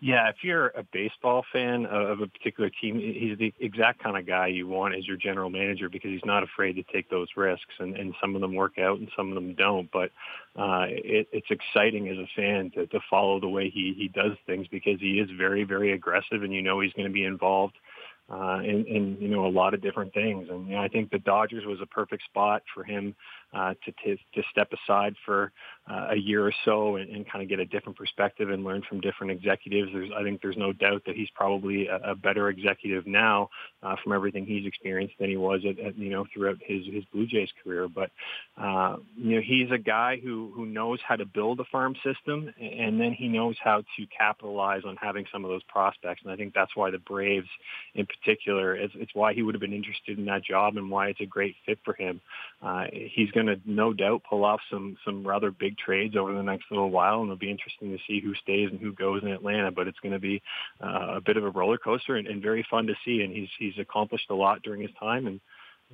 Yeah, 0.02 0.30
if 0.30 0.36
you're 0.42 0.68
a 0.68 0.82
baseball 0.82 1.44
fan 1.52 1.84
of 1.84 2.20
a 2.20 2.26
particular 2.26 2.70
team, 2.70 2.98
he's 2.98 3.36
the 3.36 3.52
exact 3.60 4.02
kind 4.02 4.16
of 4.16 4.26
guy 4.26 4.46
you 4.46 4.66
want 4.66 4.94
as 4.94 5.06
your 5.06 5.18
general 5.18 5.50
manager 5.50 5.90
because 5.90 6.10
he's 6.10 6.24
not 6.24 6.42
afraid 6.42 6.72
to 6.76 6.82
take 6.84 7.10
those 7.10 7.28
risks, 7.36 7.74
and, 7.78 7.94
and 7.96 8.14
some 8.18 8.34
of 8.34 8.40
them 8.40 8.54
work 8.54 8.78
out 8.78 8.98
and 8.98 9.10
some 9.14 9.28
of 9.28 9.34
them 9.34 9.54
don't. 9.54 9.90
But 9.92 10.10
uh, 10.56 10.86
it, 10.88 11.28
it's 11.32 11.50
exciting 11.50 12.08
as 12.08 12.16
a 12.16 12.26
fan 12.34 12.70
to, 12.76 12.86
to 12.86 13.00
follow 13.10 13.40
the 13.40 13.48
way 13.48 13.68
he 13.68 13.94
he 13.94 14.08
does 14.08 14.38
things 14.46 14.66
because 14.68 14.98
he 15.00 15.20
is 15.20 15.28
very 15.36 15.64
very 15.64 15.92
aggressive, 15.92 16.42
and 16.42 16.54
you 16.54 16.62
know 16.62 16.80
he's 16.80 16.94
going 16.94 17.08
to 17.08 17.12
be 17.12 17.24
involved 17.24 17.76
uh, 18.30 18.60
in, 18.64 18.86
in 18.86 19.18
you 19.20 19.28
know 19.28 19.44
a 19.44 19.52
lot 19.52 19.74
of 19.74 19.82
different 19.82 20.14
things. 20.14 20.48
And 20.48 20.66
you 20.66 20.76
know, 20.76 20.82
I 20.82 20.88
think 20.88 21.10
the 21.10 21.18
Dodgers 21.18 21.66
was 21.66 21.78
a 21.82 21.86
perfect 21.86 22.24
spot 22.24 22.62
for 22.74 22.84
him 22.84 23.14
uh, 23.52 23.74
to, 23.84 23.92
to 24.04 24.16
to 24.34 24.42
step 24.50 24.68
aside 24.72 25.14
for 25.24 25.52
uh, 25.90 26.08
a 26.10 26.16
year 26.16 26.46
or 26.46 26.52
so 26.64 26.96
and, 26.96 27.10
and 27.10 27.30
kind 27.30 27.42
of 27.42 27.48
get 27.48 27.58
a 27.58 27.64
different 27.64 27.98
perspective 27.98 28.50
and 28.50 28.64
learn 28.64 28.82
from 28.88 29.00
different 29.00 29.32
executives. 29.32 29.90
There's, 29.92 30.10
I 30.16 30.22
think 30.22 30.40
there's 30.40 30.56
no 30.56 30.72
doubt 30.72 31.02
that 31.06 31.16
he's 31.16 31.30
probably 31.34 31.88
a, 31.88 31.96
a 32.12 32.14
better 32.14 32.48
executive 32.48 33.06
now 33.06 33.48
uh, 33.82 33.96
from 34.02 34.12
everything 34.12 34.46
he's 34.46 34.66
experienced 34.66 35.14
than 35.18 35.30
he 35.30 35.36
was 35.36 35.62
at, 35.68 35.78
at 35.78 35.98
you 35.98 36.10
know 36.10 36.26
throughout 36.32 36.58
his 36.64 36.84
his 36.86 37.04
Blue 37.12 37.26
Jays 37.26 37.50
career. 37.62 37.88
But 37.88 38.10
uh, 38.56 38.96
you 39.16 39.36
know 39.36 39.42
he's 39.42 39.70
a 39.70 39.78
guy 39.78 40.20
who 40.22 40.52
who 40.54 40.66
knows 40.66 41.00
how 41.06 41.16
to 41.16 41.24
build 41.24 41.60
a 41.60 41.64
farm 41.64 41.94
system 42.04 42.52
and 42.60 43.00
then 43.00 43.12
he 43.12 43.28
knows 43.28 43.56
how 43.62 43.82
to 43.96 44.06
capitalize 44.16 44.82
on 44.86 44.96
having 44.96 45.24
some 45.32 45.44
of 45.44 45.50
those 45.50 45.62
prospects. 45.64 46.22
And 46.22 46.32
I 46.32 46.36
think 46.36 46.54
that's 46.54 46.74
why 46.74 46.90
the 46.90 46.98
Braves 46.98 47.48
in 47.94 48.06
particular, 48.06 48.74
it's, 48.74 48.94
it's 48.96 49.14
why 49.14 49.34
he 49.34 49.42
would 49.42 49.54
have 49.54 49.60
been 49.60 49.72
interested 49.72 50.18
in 50.18 50.24
that 50.26 50.44
job 50.44 50.76
and 50.76 50.90
why 50.90 51.08
it's 51.08 51.20
a 51.20 51.26
great 51.26 51.56
fit 51.66 51.78
for 51.84 51.94
him. 51.94 52.20
Uh, 52.62 52.84
he's 52.92 53.30
going 53.32 53.39
to 53.46 53.60
no 53.64 53.92
doubt 53.92 54.22
pull 54.28 54.44
off 54.44 54.60
some 54.70 54.96
some 55.04 55.26
rather 55.26 55.50
big 55.50 55.78
trades 55.78 56.16
over 56.16 56.32
the 56.32 56.42
next 56.42 56.64
little 56.70 56.90
while, 56.90 57.20
and 57.20 57.24
it'll 57.24 57.36
be 57.36 57.50
interesting 57.50 57.90
to 57.90 57.98
see 58.06 58.20
who 58.20 58.34
stays 58.34 58.70
and 58.70 58.80
who 58.80 58.92
goes 58.92 59.22
in 59.22 59.28
Atlanta. 59.28 59.70
But 59.70 59.88
it's 59.88 59.98
going 60.00 60.12
to 60.12 60.18
be 60.18 60.42
uh, 60.82 61.16
a 61.16 61.20
bit 61.20 61.36
of 61.36 61.44
a 61.44 61.50
roller 61.50 61.78
coaster 61.78 62.16
and, 62.16 62.26
and 62.26 62.42
very 62.42 62.66
fun 62.70 62.86
to 62.86 62.94
see. 63.04 63.22
And 63.22 63.32
he's 63.32 63.48
he's 63.58 63.78
accomplished 63.78 64.30
a 64.30 64.34
lot 64.34 64.62
during 64.62 64.82
his 64.82 64.90
time, 64.98 65.26
and 65.26 65.40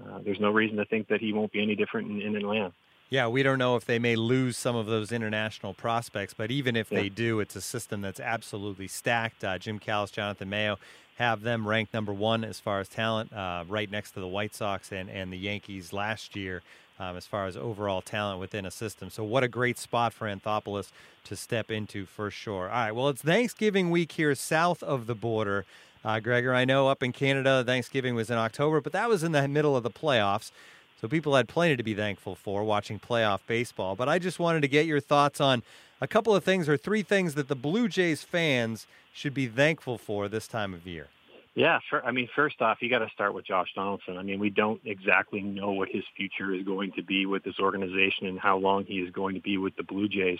uh, 0.04 0.18
there's 0.24 0.40
no 0.40 0.50
reason 0.50 0.76
to 0.76 0.84
think 0.84 1.08
that 1.08 1.20
he 1.20 1.32
won't 1.32 1.52
be 1.52 1.62
any 1.62 1.74
different 1.74 2.10
in, 2.10 2.20
in 2.20 2.36
Atlanta. 2.36 2.72
Yeah, 3.08 3.28
we 3.28 3.44
don't 3.44 3.58
know 3.58 3.76
if 3.76 3.84
they 3.84 4.00
may 4.00 4.16
lose 4.16 4.56
some 4.56 4.74
of 4.74 4.86
those 4.86 5.12
international 5.12 5.74
prospects, 5.74 6.34
but 6.34 6.50
even 6.50 6.74
if 6.74 6.90
yeah. 6.90 7.02
they 7.02 7.08
do, 7.08 7.38
it's 7.38 7.54
a 7.54 7.60
system 7.60 8.00
that's 8.00 8.18
absolutely 8.18 8.88
stacked. 8.88 9.44
Uh, 9.44 9.58
Jim 9.58 9.78
Callis, 9.78 10.10
Jonathan 10.10 10.50
Mayo 10.50 10.76
have 11.16 11.42
them 11.42 11.66
ranked 11.66 11.92
number 11.92 12.12
one 12.12 12.44
as 12.44 12.60
far 12.60 12.80
as 12.80 12.88
talent, 12.88 13.32
uh, 13.32 13.64
right 13.68 13.90
next 13.90 14.12
to 14.12 14.20
the 14.20 14.28
White 14.28 14.54
Sox 14.54 14.92
and, 14.92 15.10
and 15.10 15.32
the 15.32 15.38
Yankees 15.38 15.92
last 15.92 16.36
year 16.36 16.62
um, 16.98 17.16
as 17.16 17.26
far 17.26 17.46
as 17.46 17.56
overall 17.56 18.00
talent 18.00 18.40
within 18.40 18.64
a 18.64 18.70
system. 18.70 19.10
So, 19.10 19.24
what 19.24 19.42
a 19.42 19.48
great 19.48 19.78
spot 19.78 20.12
for 20.12 20.26
Anthopoulos 20.26 20.90
to 21.24 21.36
step 21.36 21.70
into 21.70 22.06
for 22.06 22.30
sure. 22.30 22.70
All 22.70 22.84
right, 22.84 22.92
well, 22.92 23.08
it's 23.08 23.22
Thanksgiving 23.22 23.90
week 23.90 24.12
here 24.12 24.34
south 24.34 24.82
of 24.82 25.06
the 25.06 25.14
border. 25.14 25.64
Uh, 26.04 26.20
Gregor, 26.20 26.54
I 26.54 26.64
know 26.64 26.88
up 26.88 27.02
in 27.02 27.12
Canada, 27.12 27.64
Thanksgiving 27.66 28.14
was 28.14 28.30
in 28.30 28.36
October, 28.36 28.80
but 28.80 28.92
that 28.92 29.08
was 29.08 29.24
in 29.24 29.32
the 29.32 29.48
middle 29.48 29.76
of 29.76 29.82
the 29.82 29.90
playoffs. 29.90 30.52
So 31.00 31.08
people 31.08 31.34
had 31.34 31.48
plenty 31.48 31.76
to 31.76 31.82
be 31.82 31.94
thankful 31.94 32.34
for 32.34 32.64
watching 32.64 32.98
playoff 32.98 33.40
baseball. 33.46 33.96
But 33.96 34.08
I 34.08 34.18
just 34.18 34.38
wanted 34.38 34.62
to 34.62 34.68
get 34.68 34.86
your 34.86 35.00
thoughts 35.00 35.40
on 35.40 35.62
a 36.00 36.06
couple 36.06 36.34
of 36.34 36.44
things 36.44 36.68
or 36.68 36.76
three 36.76 37.02
things 37.02 37.34
that 37.34 37.48
the 37.48 37.56
Blue 37.56 37.88
Jays 37.88 38.22
fans 38.22 38.86
should 39.12 39.34
be 39.34 39.46
thankful 39.46 39.98
for 39.98 40.28
this 40.28 40.46
time 40.46 40.74
of 40.74 40.86
year. 40.86 41.08
Yeah, 41.56 41.78
sure. 41.88 42.04
I 42.04 42.10
mean, 42.10 42.28
first 42.36 42.60
off, 42.60 42.82
you 42.82 42.90
got 42.90 42.98
to 42.98 43.08
start 43.14 43.32
with 43.32 43.46
Josh 43.46 43.68
Donaldson. 43.74 44.18
I 44.18 44.22
mean, 44.22 44.38
we 44.38 44.50
don't 44.50 44.78
exactly 44.84 45.40
know 45.40 45.72
what 45.72 45.88
his 45.88 46.04
future 46.14 46.52
is 46.52 46.62
going 46.64 46.92
to 46.96 47.02
be 47.02 47.24
with 47.24 47.44
this 47.44 47.58
organization 47.58 48.26
and 48.26 48.38
how 48.38 48.58
long 48.58 48.84
he 48.84 48.96
is 48.96 49.10
going 49.10 49.36
to 49.36 49.40
be 49.40 49.56
with 49.56 49.74
the 49.76 49.82
Blue 49.82 50.06
Jays 50.06 50.38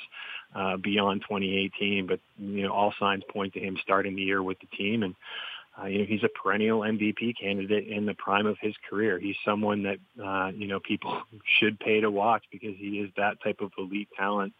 uh, 0.54 0.76
beyond 0.76 1.22
2018. 1.22 2.06
But 2.06 2.20
you 2.38 2.64
know, 2.64 2.70
all 2.70 2.92
signs 3.00 3.22
point 3.30 3.54
to 3.54 3.60
him 3.60 3.78
starting 3.82 4.14
the 4.14 4.20
year 4.20 4.42
with 4.42 4.58
the 4.60 4.66
team, 4.76 5.04
and 5.04 5.14
uh, 5.80 5.86
you 5.86 6.00
know, 6.00 6.04
he's 6.04 6.22
a 6.22 6.28
perennial 6.28 6.80
MVP 6.80 7.38
candidate 7.38 7.88
in 7.88 8.06
the 8.06 8.14
prime 8.14 8.46
of 8.46 8.56
his 8.60 8.74
career. 8.88 9.18
He's 9.18 9.36
someone 9.44 9.82
that, 9.82 9.98
uh, 10.22 10.50
you 10.54 10.66
know, 10.66 10.80
people 10.80 11.22
should 11.58 11.78
pay 11.78 12.00
to 12.00 12.10
watch 12.10 12.44
because 12.50 12.74
he 12.78 13.00
is 13.00 13.10
that 13.16 13.42
type 13.42 13.60
of 13.60 13.72
elite 13.78 14.08
talent. 14.16 14.54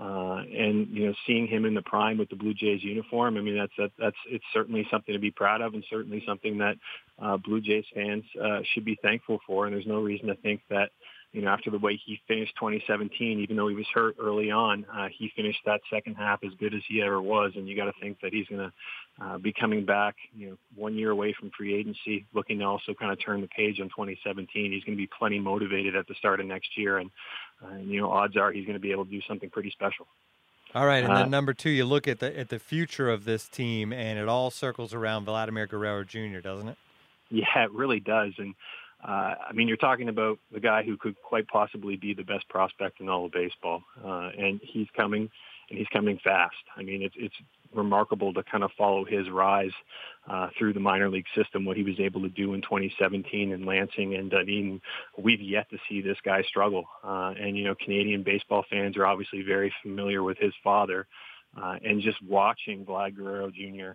Uh, 0.00 0.42
and, 0.56 0.88
you 0.88 1.06
know, 1.06 1.14
seeing 1.26 1.46
him 1.46 1.66
in 1.66 1.74
the 1.74 1.82
prime 1.82 2.16
with 2.16 2.30
the 2.30 2.36
Blue 2.36 2.54
Jays 2.54 2.82
uniform, 2.82 3.36
I 3.36 3.42
mean, 3.42 3.58
that's, 3.58 3.72
that, 3.76 3.90
that's, 3.98 4.16
it's 4.28 4.44
certainly 4.52 4.86
something 4.90 5.12
to 5.12 5.18
be 5.18 5.30
proud 5.30 5.60
of 5.60 5.74
and 5.74 5.84
certainly 5.90 6.22
something 6.26 6.56
that, 6.58 6.76
uh, 7.20 7.36
Blue 7.36 7.60
Jays 7.60 7.84
fans, 7.94 8.24
uh, 8.42 8.60
should 8.72 8.86
be 8.86 8.98
thankful 9.02 9.40
for. 9.46 9.66
And 9.66 9.74
there's 9.74 9.86
no 9.86 10.00
reason 10.00 10.28
to 10.28 10.36
think 10.36 10.62
that, 10.70 10.88
you 11.32 11.42
know, 11.42 11.48
after 11.48 11.70
the 11.70 11.78
way 11.78 12.00
he 12.04 12.18
finished 12.26 12.54
2017, 12.58 13.40
even 13.40 13.56
though 13.56 13.68
he 13.68 13.74
was 13.74 13.86
hurt 13.92 14.16
early 14.18 14.50
on, 14.50 14.86
uh, 14.92 15.08
he 15.16 15.30
finished 15.36 15.60
that 15.66 15.80
second 15.92 16.14
half 16.14 16.42
as 16.44 16.50
good 16.58 16.74
as 16.74 16.80
he 16.88 17.02
ever 17.02 17.20
was. 17.20 17.52
And 17.54 17.68
you 17.68 17.76
got 17.76 17.84
to 17.84 17.92
think 18.00 18.20
that 18.22 18.32
he's 18.32 18.46
going 18.46 18.70
to 18.70 19.24
uh, 19.24 19.38
be 19.38 19.52
coming 19.52 19.84
back, 19.84 20.16
you 20.34 20.48
know, 20.48 20.56
one 20.74 20.94
year 20.96 21.10
away 21.10 21.34
from 21.38 21.50
free 21.56 21.74
agency, 21.74 22.26
looking 22.32 22.58
to 22.60 22.64
also 22.64 22.94
kind 22.94 23.12
of 23.12 23.22
turn 23.22 23.42
the 23.42 23.48
page 23.48 23.80
on 23.80 23.88
2017. 23.90 24.72
He's 24.72 24.82
going 24.82 24.96
to 24.96 25.00
be 25.00 25.10
plenty 25.18 25.38
motivated 25.38 25.94
at 25.94 26.08
the 26.08 26.14
start 26.14 26.40
of 26.40 26.46
next 26.46 26.70
year. 26.76 26.98
And, 26.98 27.10
uh, 27.64 27.76
you 27.76 28.00
know, 28.00 28.10
odds 28.10 28.36
are 28.36 28.52
he's 28.52 28.64
going 28.64 28.74
to 28.74 28.80
be 28.80 28.92
able 28.92 29.04
to 29.04 29.10
do 29.10 29.20
something 29.28 29.50
pretty 29.50 29.70
special. 29.70 30.06
All 30.74 30.86
right, 30.86 31.02
and 31.02 31.14
then 31.14 31.24
uh, 31.24 31.28
number 31.28 31.52
two, 31.52 31.70
you 31.70 31.84
look 31.84 32.06
at 32.06 32.20
the 32.20 32.38
at 32.38 32.48
the 32.48 32.60
future 32.60 33.10
of 33.10 33.24
this 33.24 33.48
team, 33.48 33.92
and 33.92 34.18
it 34.18 34.28
all 34.28 34.50
circles 34.50 34.94
around 34.94 35.24
Vladimir 35.24 35.66
Guerrero 35.66 36.04
Jr., 36.04 36.38
doesn't 36.38 36.68
it? 36.68 36.76
Yeah, 37.30 37.64
it 37.64 37.72
really 37.72 37.98
does. 37.98 38.32
And 38.38 38.54
uh, 39.02 39.34
I 39.48 39.52
mean, 39.52 39.66
you're 39.66 39.76
talking 39.76 40.08
about 40.08 40.38
the 40.52 40.60
guy 40.60 40.84
who 40.84 40.96
could 40.96 41.20
quite 41.22 41.48
possibly 41.48 41.96
be 41.96 42.14
the 42.14 42.22
best 42.22 42.48
prospect 42.48 43.00
in 43.00 43.08
all 43.08 43.26
of 43.26 43.32
baseball, 43.32 43.82
uh, 44.04 44.30
and 44.38 44.60
he's 44.62 44.86
coming, 44.96 45.28
and 45.70 45.78
he's 45.78 45.88
coming 45.88 46.20
fast. 46.22 46.54
I 46.76 46.82
mean, 46.82 47.02
it's 47.02 47.16
it's 47.18 47.34
remarkable 47.74 48.32
to 48.34 48.42
kind 48.42 48.64
of 48.64 48.70
follow 48.76 49.04
his 49.04 49.28
rise 49.30 49.72
uh, 50.28 50.48
through 50.58 50.72
the 50.72 50.80
minor 50.80 51.08
league 51.08 51.26
system, 51.34 51.64
what 51.64 51.76
he 51.76 51.82
was 51.82 51.98
able 51.98 52.20
to 52.22 52.28
do 52.28 52.54
in 52.54 52.62
2017 52.62 53.52
in 53.52 53.64
Lansing 53.64 54.14
and 54.14 54.30
Dunedin. 54.30 54.80
We've 55.18 55.40
yet 55.40 55.70
to 55.70 55.78
see 55.88 56.00
this 56.00 56.18
guy 56.24 56.42
struggle, 56.42 56.84
uh, 57.04 57.34
and 57.40 57.56
you 57.56 57.64
know, 57.64 57.74
Canadian 57.74 58.22
baseball 58.22 58.64
fans 58.70 58.96
are 58.96 59.06
obviously 59.06 59.42
very 59.42 59.72
familiar 59.82 60.22
with 60.22 60.38
his 60.38 60.52
father, 60.62 61.06
uh, 61.60 61.76
and 61.84 62.00
just 62.00 62.22
watching 62.22 62.84
Vlad 62.84 63.16
Guerrero 63.16 63.50
Jr 63.50 63.92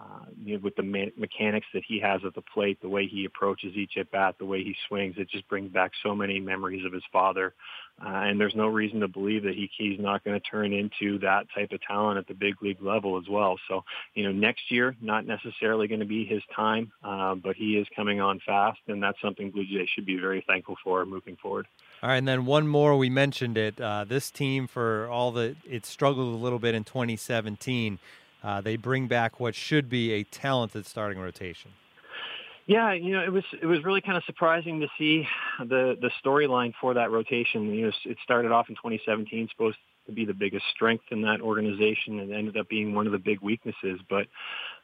uh, 0.00 0.24
you 0.36 0.54
know, 0.54 0.60
with 0.62 0.74
the 0.74 0.82
me- 0.82 1.12
mechanics 1.16 1.66
that 1.72 1.84
he 1.86 2.00
has 2.00 2.20
at 2.26 2.34
the 2.34 2.42
plate, 2.42 2.80
the 2.82 2.88
way 2.88 3.06
he 3.06 3.24
approaches 3.24 3.76
each 3.76 3.96
at 3.96 4.10
bat, 4.10 4.34
the 4.38 4.44
way 4.44 4.62
he 4.62 4.74
swings, 4.88 5.14
it 5.18 5.28
just 5.30 5.46
brings 5.48 5.70
back 5.70 5.92
so 6.02 6.14
many 6.14 6.40
memories 6.40 6.84
of 6.84 6.92
his 6.92 7.04
father. 7.12 7.54
Uh, 8.02 8.08
and 8.08 8.40
there's 8.40 8.54
no 8.54 8.66
reason 8.66 9.00
to 9.00 9.08
believe 9.08 9.44
that 9.44 9.54
he, 9.54 9.70
he's 9.76 10.00
not 10.00 10.24
going 10.24 10.38
to 10.38 10.44
turn 10.44 10.72
into 10.72 11.18
that 11.20 11.46
type 11.54 11.70
of 11.72 11.80
talent 11.82 12.18
at 12.18 12.26
the 12.26 12.34
big 12.34 12.60
league 12.60 12.82
level 12.82 13.18
as 13.18 13.28
well. 13.28 13.56
So, 13.68 13.84
you 14.14 14.24
know, 14.24 14.32
next 14.32 14.70
year, 14.70 14.96
not 15.00 15.26
necessarily 15.26 15.86
going 15.86 16.00
to 16.00 16.06
be 16.06 16.24
his 16.24 16.42
time, 16.54 16.92
uh, 17.04 17.34
but 17.36 17.54
he 17.56 17.76
is 17.76 17.86
coming 17.94 18.20
on 18.20 18.40
fast, 18.44 18.80
and 18.88 19.02
that's 19.02 19.20
something 19.22 19.50
Blue 19.50 19.64
Jays 19.64 19.88
should 19.94 20.06
be 20.06 20.18
very 20.18 20.44
thankful 20.46 20.76
for 20.82 21.06
moving 21.06 21.36
forward. 21.36 21.66
All 22.02 22.08
right, 22.08 22.16
and 22.16 22.28
then 22.28 22.46
one 22.46 22.66
more. 22.66 22.96
We 22.96 23.10
mentioned 23.10 23.56
it. 23.56 23.80
Uh, 23.80 24.04
this 24.04 24.30
team, 24.30 24.66
for 24.66 25.08
all 25.08 25.30
the 25.30 25.56
it 25.64 25.86
struggled 25.86 26.34
a 26.34 26.38
little 26.38 26.58
bit 26.58 26.74
in 26.74 26.84
2017 26.84 27.98
uh, 28.44 28.60
they 28.60 28.76
bring 28.76 29.06
back 29.06 29.40
what 29.40 29.54
should 29.54 29.88
be 29.88 30.12
a 30.12 30.22
talented 30.22 30.86
starting 30.86 31.18
rotation. 31.18 31.72
Yeah, 32.66 32.92
you 32.92 33.12
know, 33.12 33.22
it 33.22 33.32
was 33.32 33.44
it 33.60 33.66
was 33.66 33.84
really 33.84 34.00
kind 34.00 34.16
of 34.16 34.24
surprising 34.24 34.80
to 34.80 34.88
see 34.96 35.26
the 35.58 35.96
the 36.00 36.10
storyline 36.24 36.72
for 36.80 36.94
that 36.94 37.10
rotation. 37.10 37.74
You 37.74 37.86
know, 37.86 37.92
it 38.06 38.16
started 38.22 38.52
off 38.52 38.70
in 38.70 38.74
2017, 38.76 39.48
supposed 39.50 39.76
to 40.06 40.12
be 40.12 40.24
the 40.24 40.32
biggest 40.32 40.64
strength 40.74 41.04
in 41.10 41.20
that 41.22 41.42
organization, 41.42 42.20
and 42.20 42.32
ended 42.32 42.56
up 42.56 42.68
being 42.68 42.94
one 42.94 43.06
of 43.06 43.12
the 43.12 43.18
big 43.18 43.40
weaknesses. 43.42 44.00
But 44.08 44.28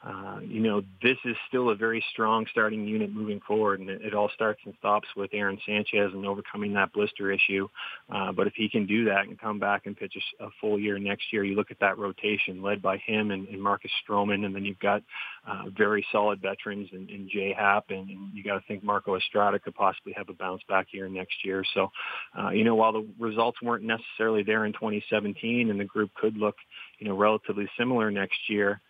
uh, 0.03 0.39
you 0.43 0.61
know, 0.61 0.81
this 1.03 1.19
is 1.27 1.37
still 1.47 1.69
a 1.69 1.75
very 1.75 2.03
strong 2.11 2.47
starting 2.51 2.87
unit 2.87 3.13
moving 3.13 3.39
forward, 3.47 3.81
and 3.81 3.91
it, 3.91 4.01
it 4.01 4.15
all 4.15 4.31
starts 4.35 4.59
and 4.65 4.75
stops 4.79 5.07
with 5.15 5.29
Aaron 5.35 5.59
Sanchez 5.67 6.11
and 6.15 6.25
overcoming 6.25 6.73
that 6.73 6.91
blister 6.95 7.31
issue. 7.31 7.69
Uh, 8.09 8.33
but 8.33 8.47
if 8.47 8.55
he 8.55 8.71
can 8.71 8.87
do 8.87 9.05
that 9.05 9.27
and 9.27 9.39
come 9.39 9.59
back 9.59 9.85
and 9.85 9.95
pitch 9.95 10.15
a, 10.41 10.47
a 10.47 10.49
full 10.59 10.81
year 10.81 10.99
next 10.99 11.31
year, 11.35 11.45
you 11.45 11.55
look 11.55 11.71
at 11.71 11.79
that 11.81 11.99
rotation 11.99 12.63
led 12.63 12.81
by 12.81 12.97
him 12.97 13.31
and, 13.31 13.47
and 13.49 13.63
Marcus 13.63 13.91
Stroman, 14.03 14.47
and 14.47 14.55
then 14.55 14.65
you've 14.65 14.79
got 14.79 15.03
uh, 15.47 15.65
very 15.77 16.05
solid 16.11 16.41
veterans 16.41 16.89
in, 16.93 17.07
in 17.11 17.29
J 17.31 17.53
Happ, 17.53 17.91
and, 17.91 18.09
and 18.09 18.33
you 18.33 18.43
got 18.43 18.55
to 18.55 18.67
think 18.67 18.83
Marco 18.83 19.17
Estrada 19.17 19.59
could 19.59 19.75
possibly 19.75 20.15
have 20.17 20.31
a 20.31 20.35
bounce 20.35 20.63
back 20.67 20.87
year 20.93 21.11
next 21.11 21.45
year. 21.45 21.63
So, 21.75 21.91
uh, 22.39 22.51
you 22.51 22.65
know, 22.65 22.75
while 22.75 22.93
the 22.95 23.07
results 23.19 23.61
weren't 23.61 23.85
necessarily 23.85 24.45
there 24.45 24.65
in 24.65 24.73
2017, 24.73 25.69
and 25.69 25.79
the 25.79 25.85
group 25.85 26.11
could 26.15 26.39
look, 26.39 26.57
you 26.99 27.07
know, 27.07 27.17
relatively 27.17 27.69
similar 27.77 28.11
next 28.11 28.49
year 28.49 28.81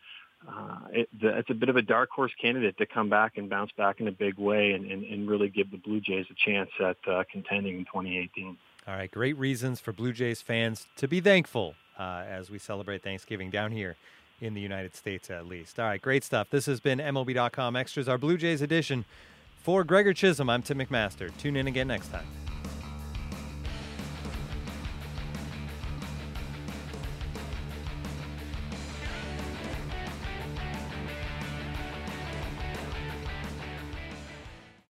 uh, 0.48 0.78
it, 0.90 1.08
the, 1.20 1.38
it's 1.38 1.50
a 1.50 1.54
bit 1.54 1.68
of 1.68 1.76
a 1.76 1.82
dark 1.82 2.10
horse 2.10 2.32
candidate 2.40 2.78
to 2.78 2.86
come 2.86 3.08
back 3.08 3.36
and 3.36 3.50
bounce 3.50 3.72
back 3.72 4.00
in 4.00 4.08
a 4.08 4.12
big 4.12 4.38
way 4.38 4.72
and, 4.72 4.90
and, 4.90 5.04
and 5.04 5.28
really 5.28 5.48
give 5.48 5.70
the 5.70 5.76
Blue 5.76 6.00
Jays 6.00 6.26
a 6.30 6.34
chance 6.34 6.70
at 6.80 6.96
uh, 7.06 7.24
contending 7.30 7.78
in 7.78 7.84
2018. 7.84 8.56
All 8.88 8.94
right, 8.94 9.10
great 9.10 9.36
reasons 9.38 9.80
for 9.80 9.92
Blue 9.92 10.12
Jays 10.12 10.40
fans 10.40 10.86
to 10.96 11.06
be 11.06 11.20
thankful 11.20 11.74
uh, 11.98 12.24
as 12.26 12.50
we 12.50 12.58
celebrate 12.58 13.02
Thanksgiving 13.02 13.50
down 13.50 13.72
here 13.72 13.96
in 14.40 14.54
the 14.54 14.60
United 14.60 14.96
States, 14.96 15.30
at 15.30 15.46
least. 15.46 15.78
All 15.78 15.86
right, 15.86 16.00
great 16.00 16.24
stuff. 16.24 16.48
This 16.50 16.66
has 16.66 16.80
been 16.80 16.98
MLB.com 16.98 17.76
Extras, 17.76 18.08
our 18.08 18.18
Blue 18.18 18.38
Jays 18.38 18.62
edition. 18.62 19.04
For 19.62 19.84
Gregor 19.84 20.14
Chisholm, 20.14 20.48
I'm 20.48 20.62
Tim 20.62 20.78
McMaster. 20.78 21.30
Tune 21.36 21.56
in 21.56 21.66
again 21.66 21.88
next 21.88 22.08
time. 22.08 22.26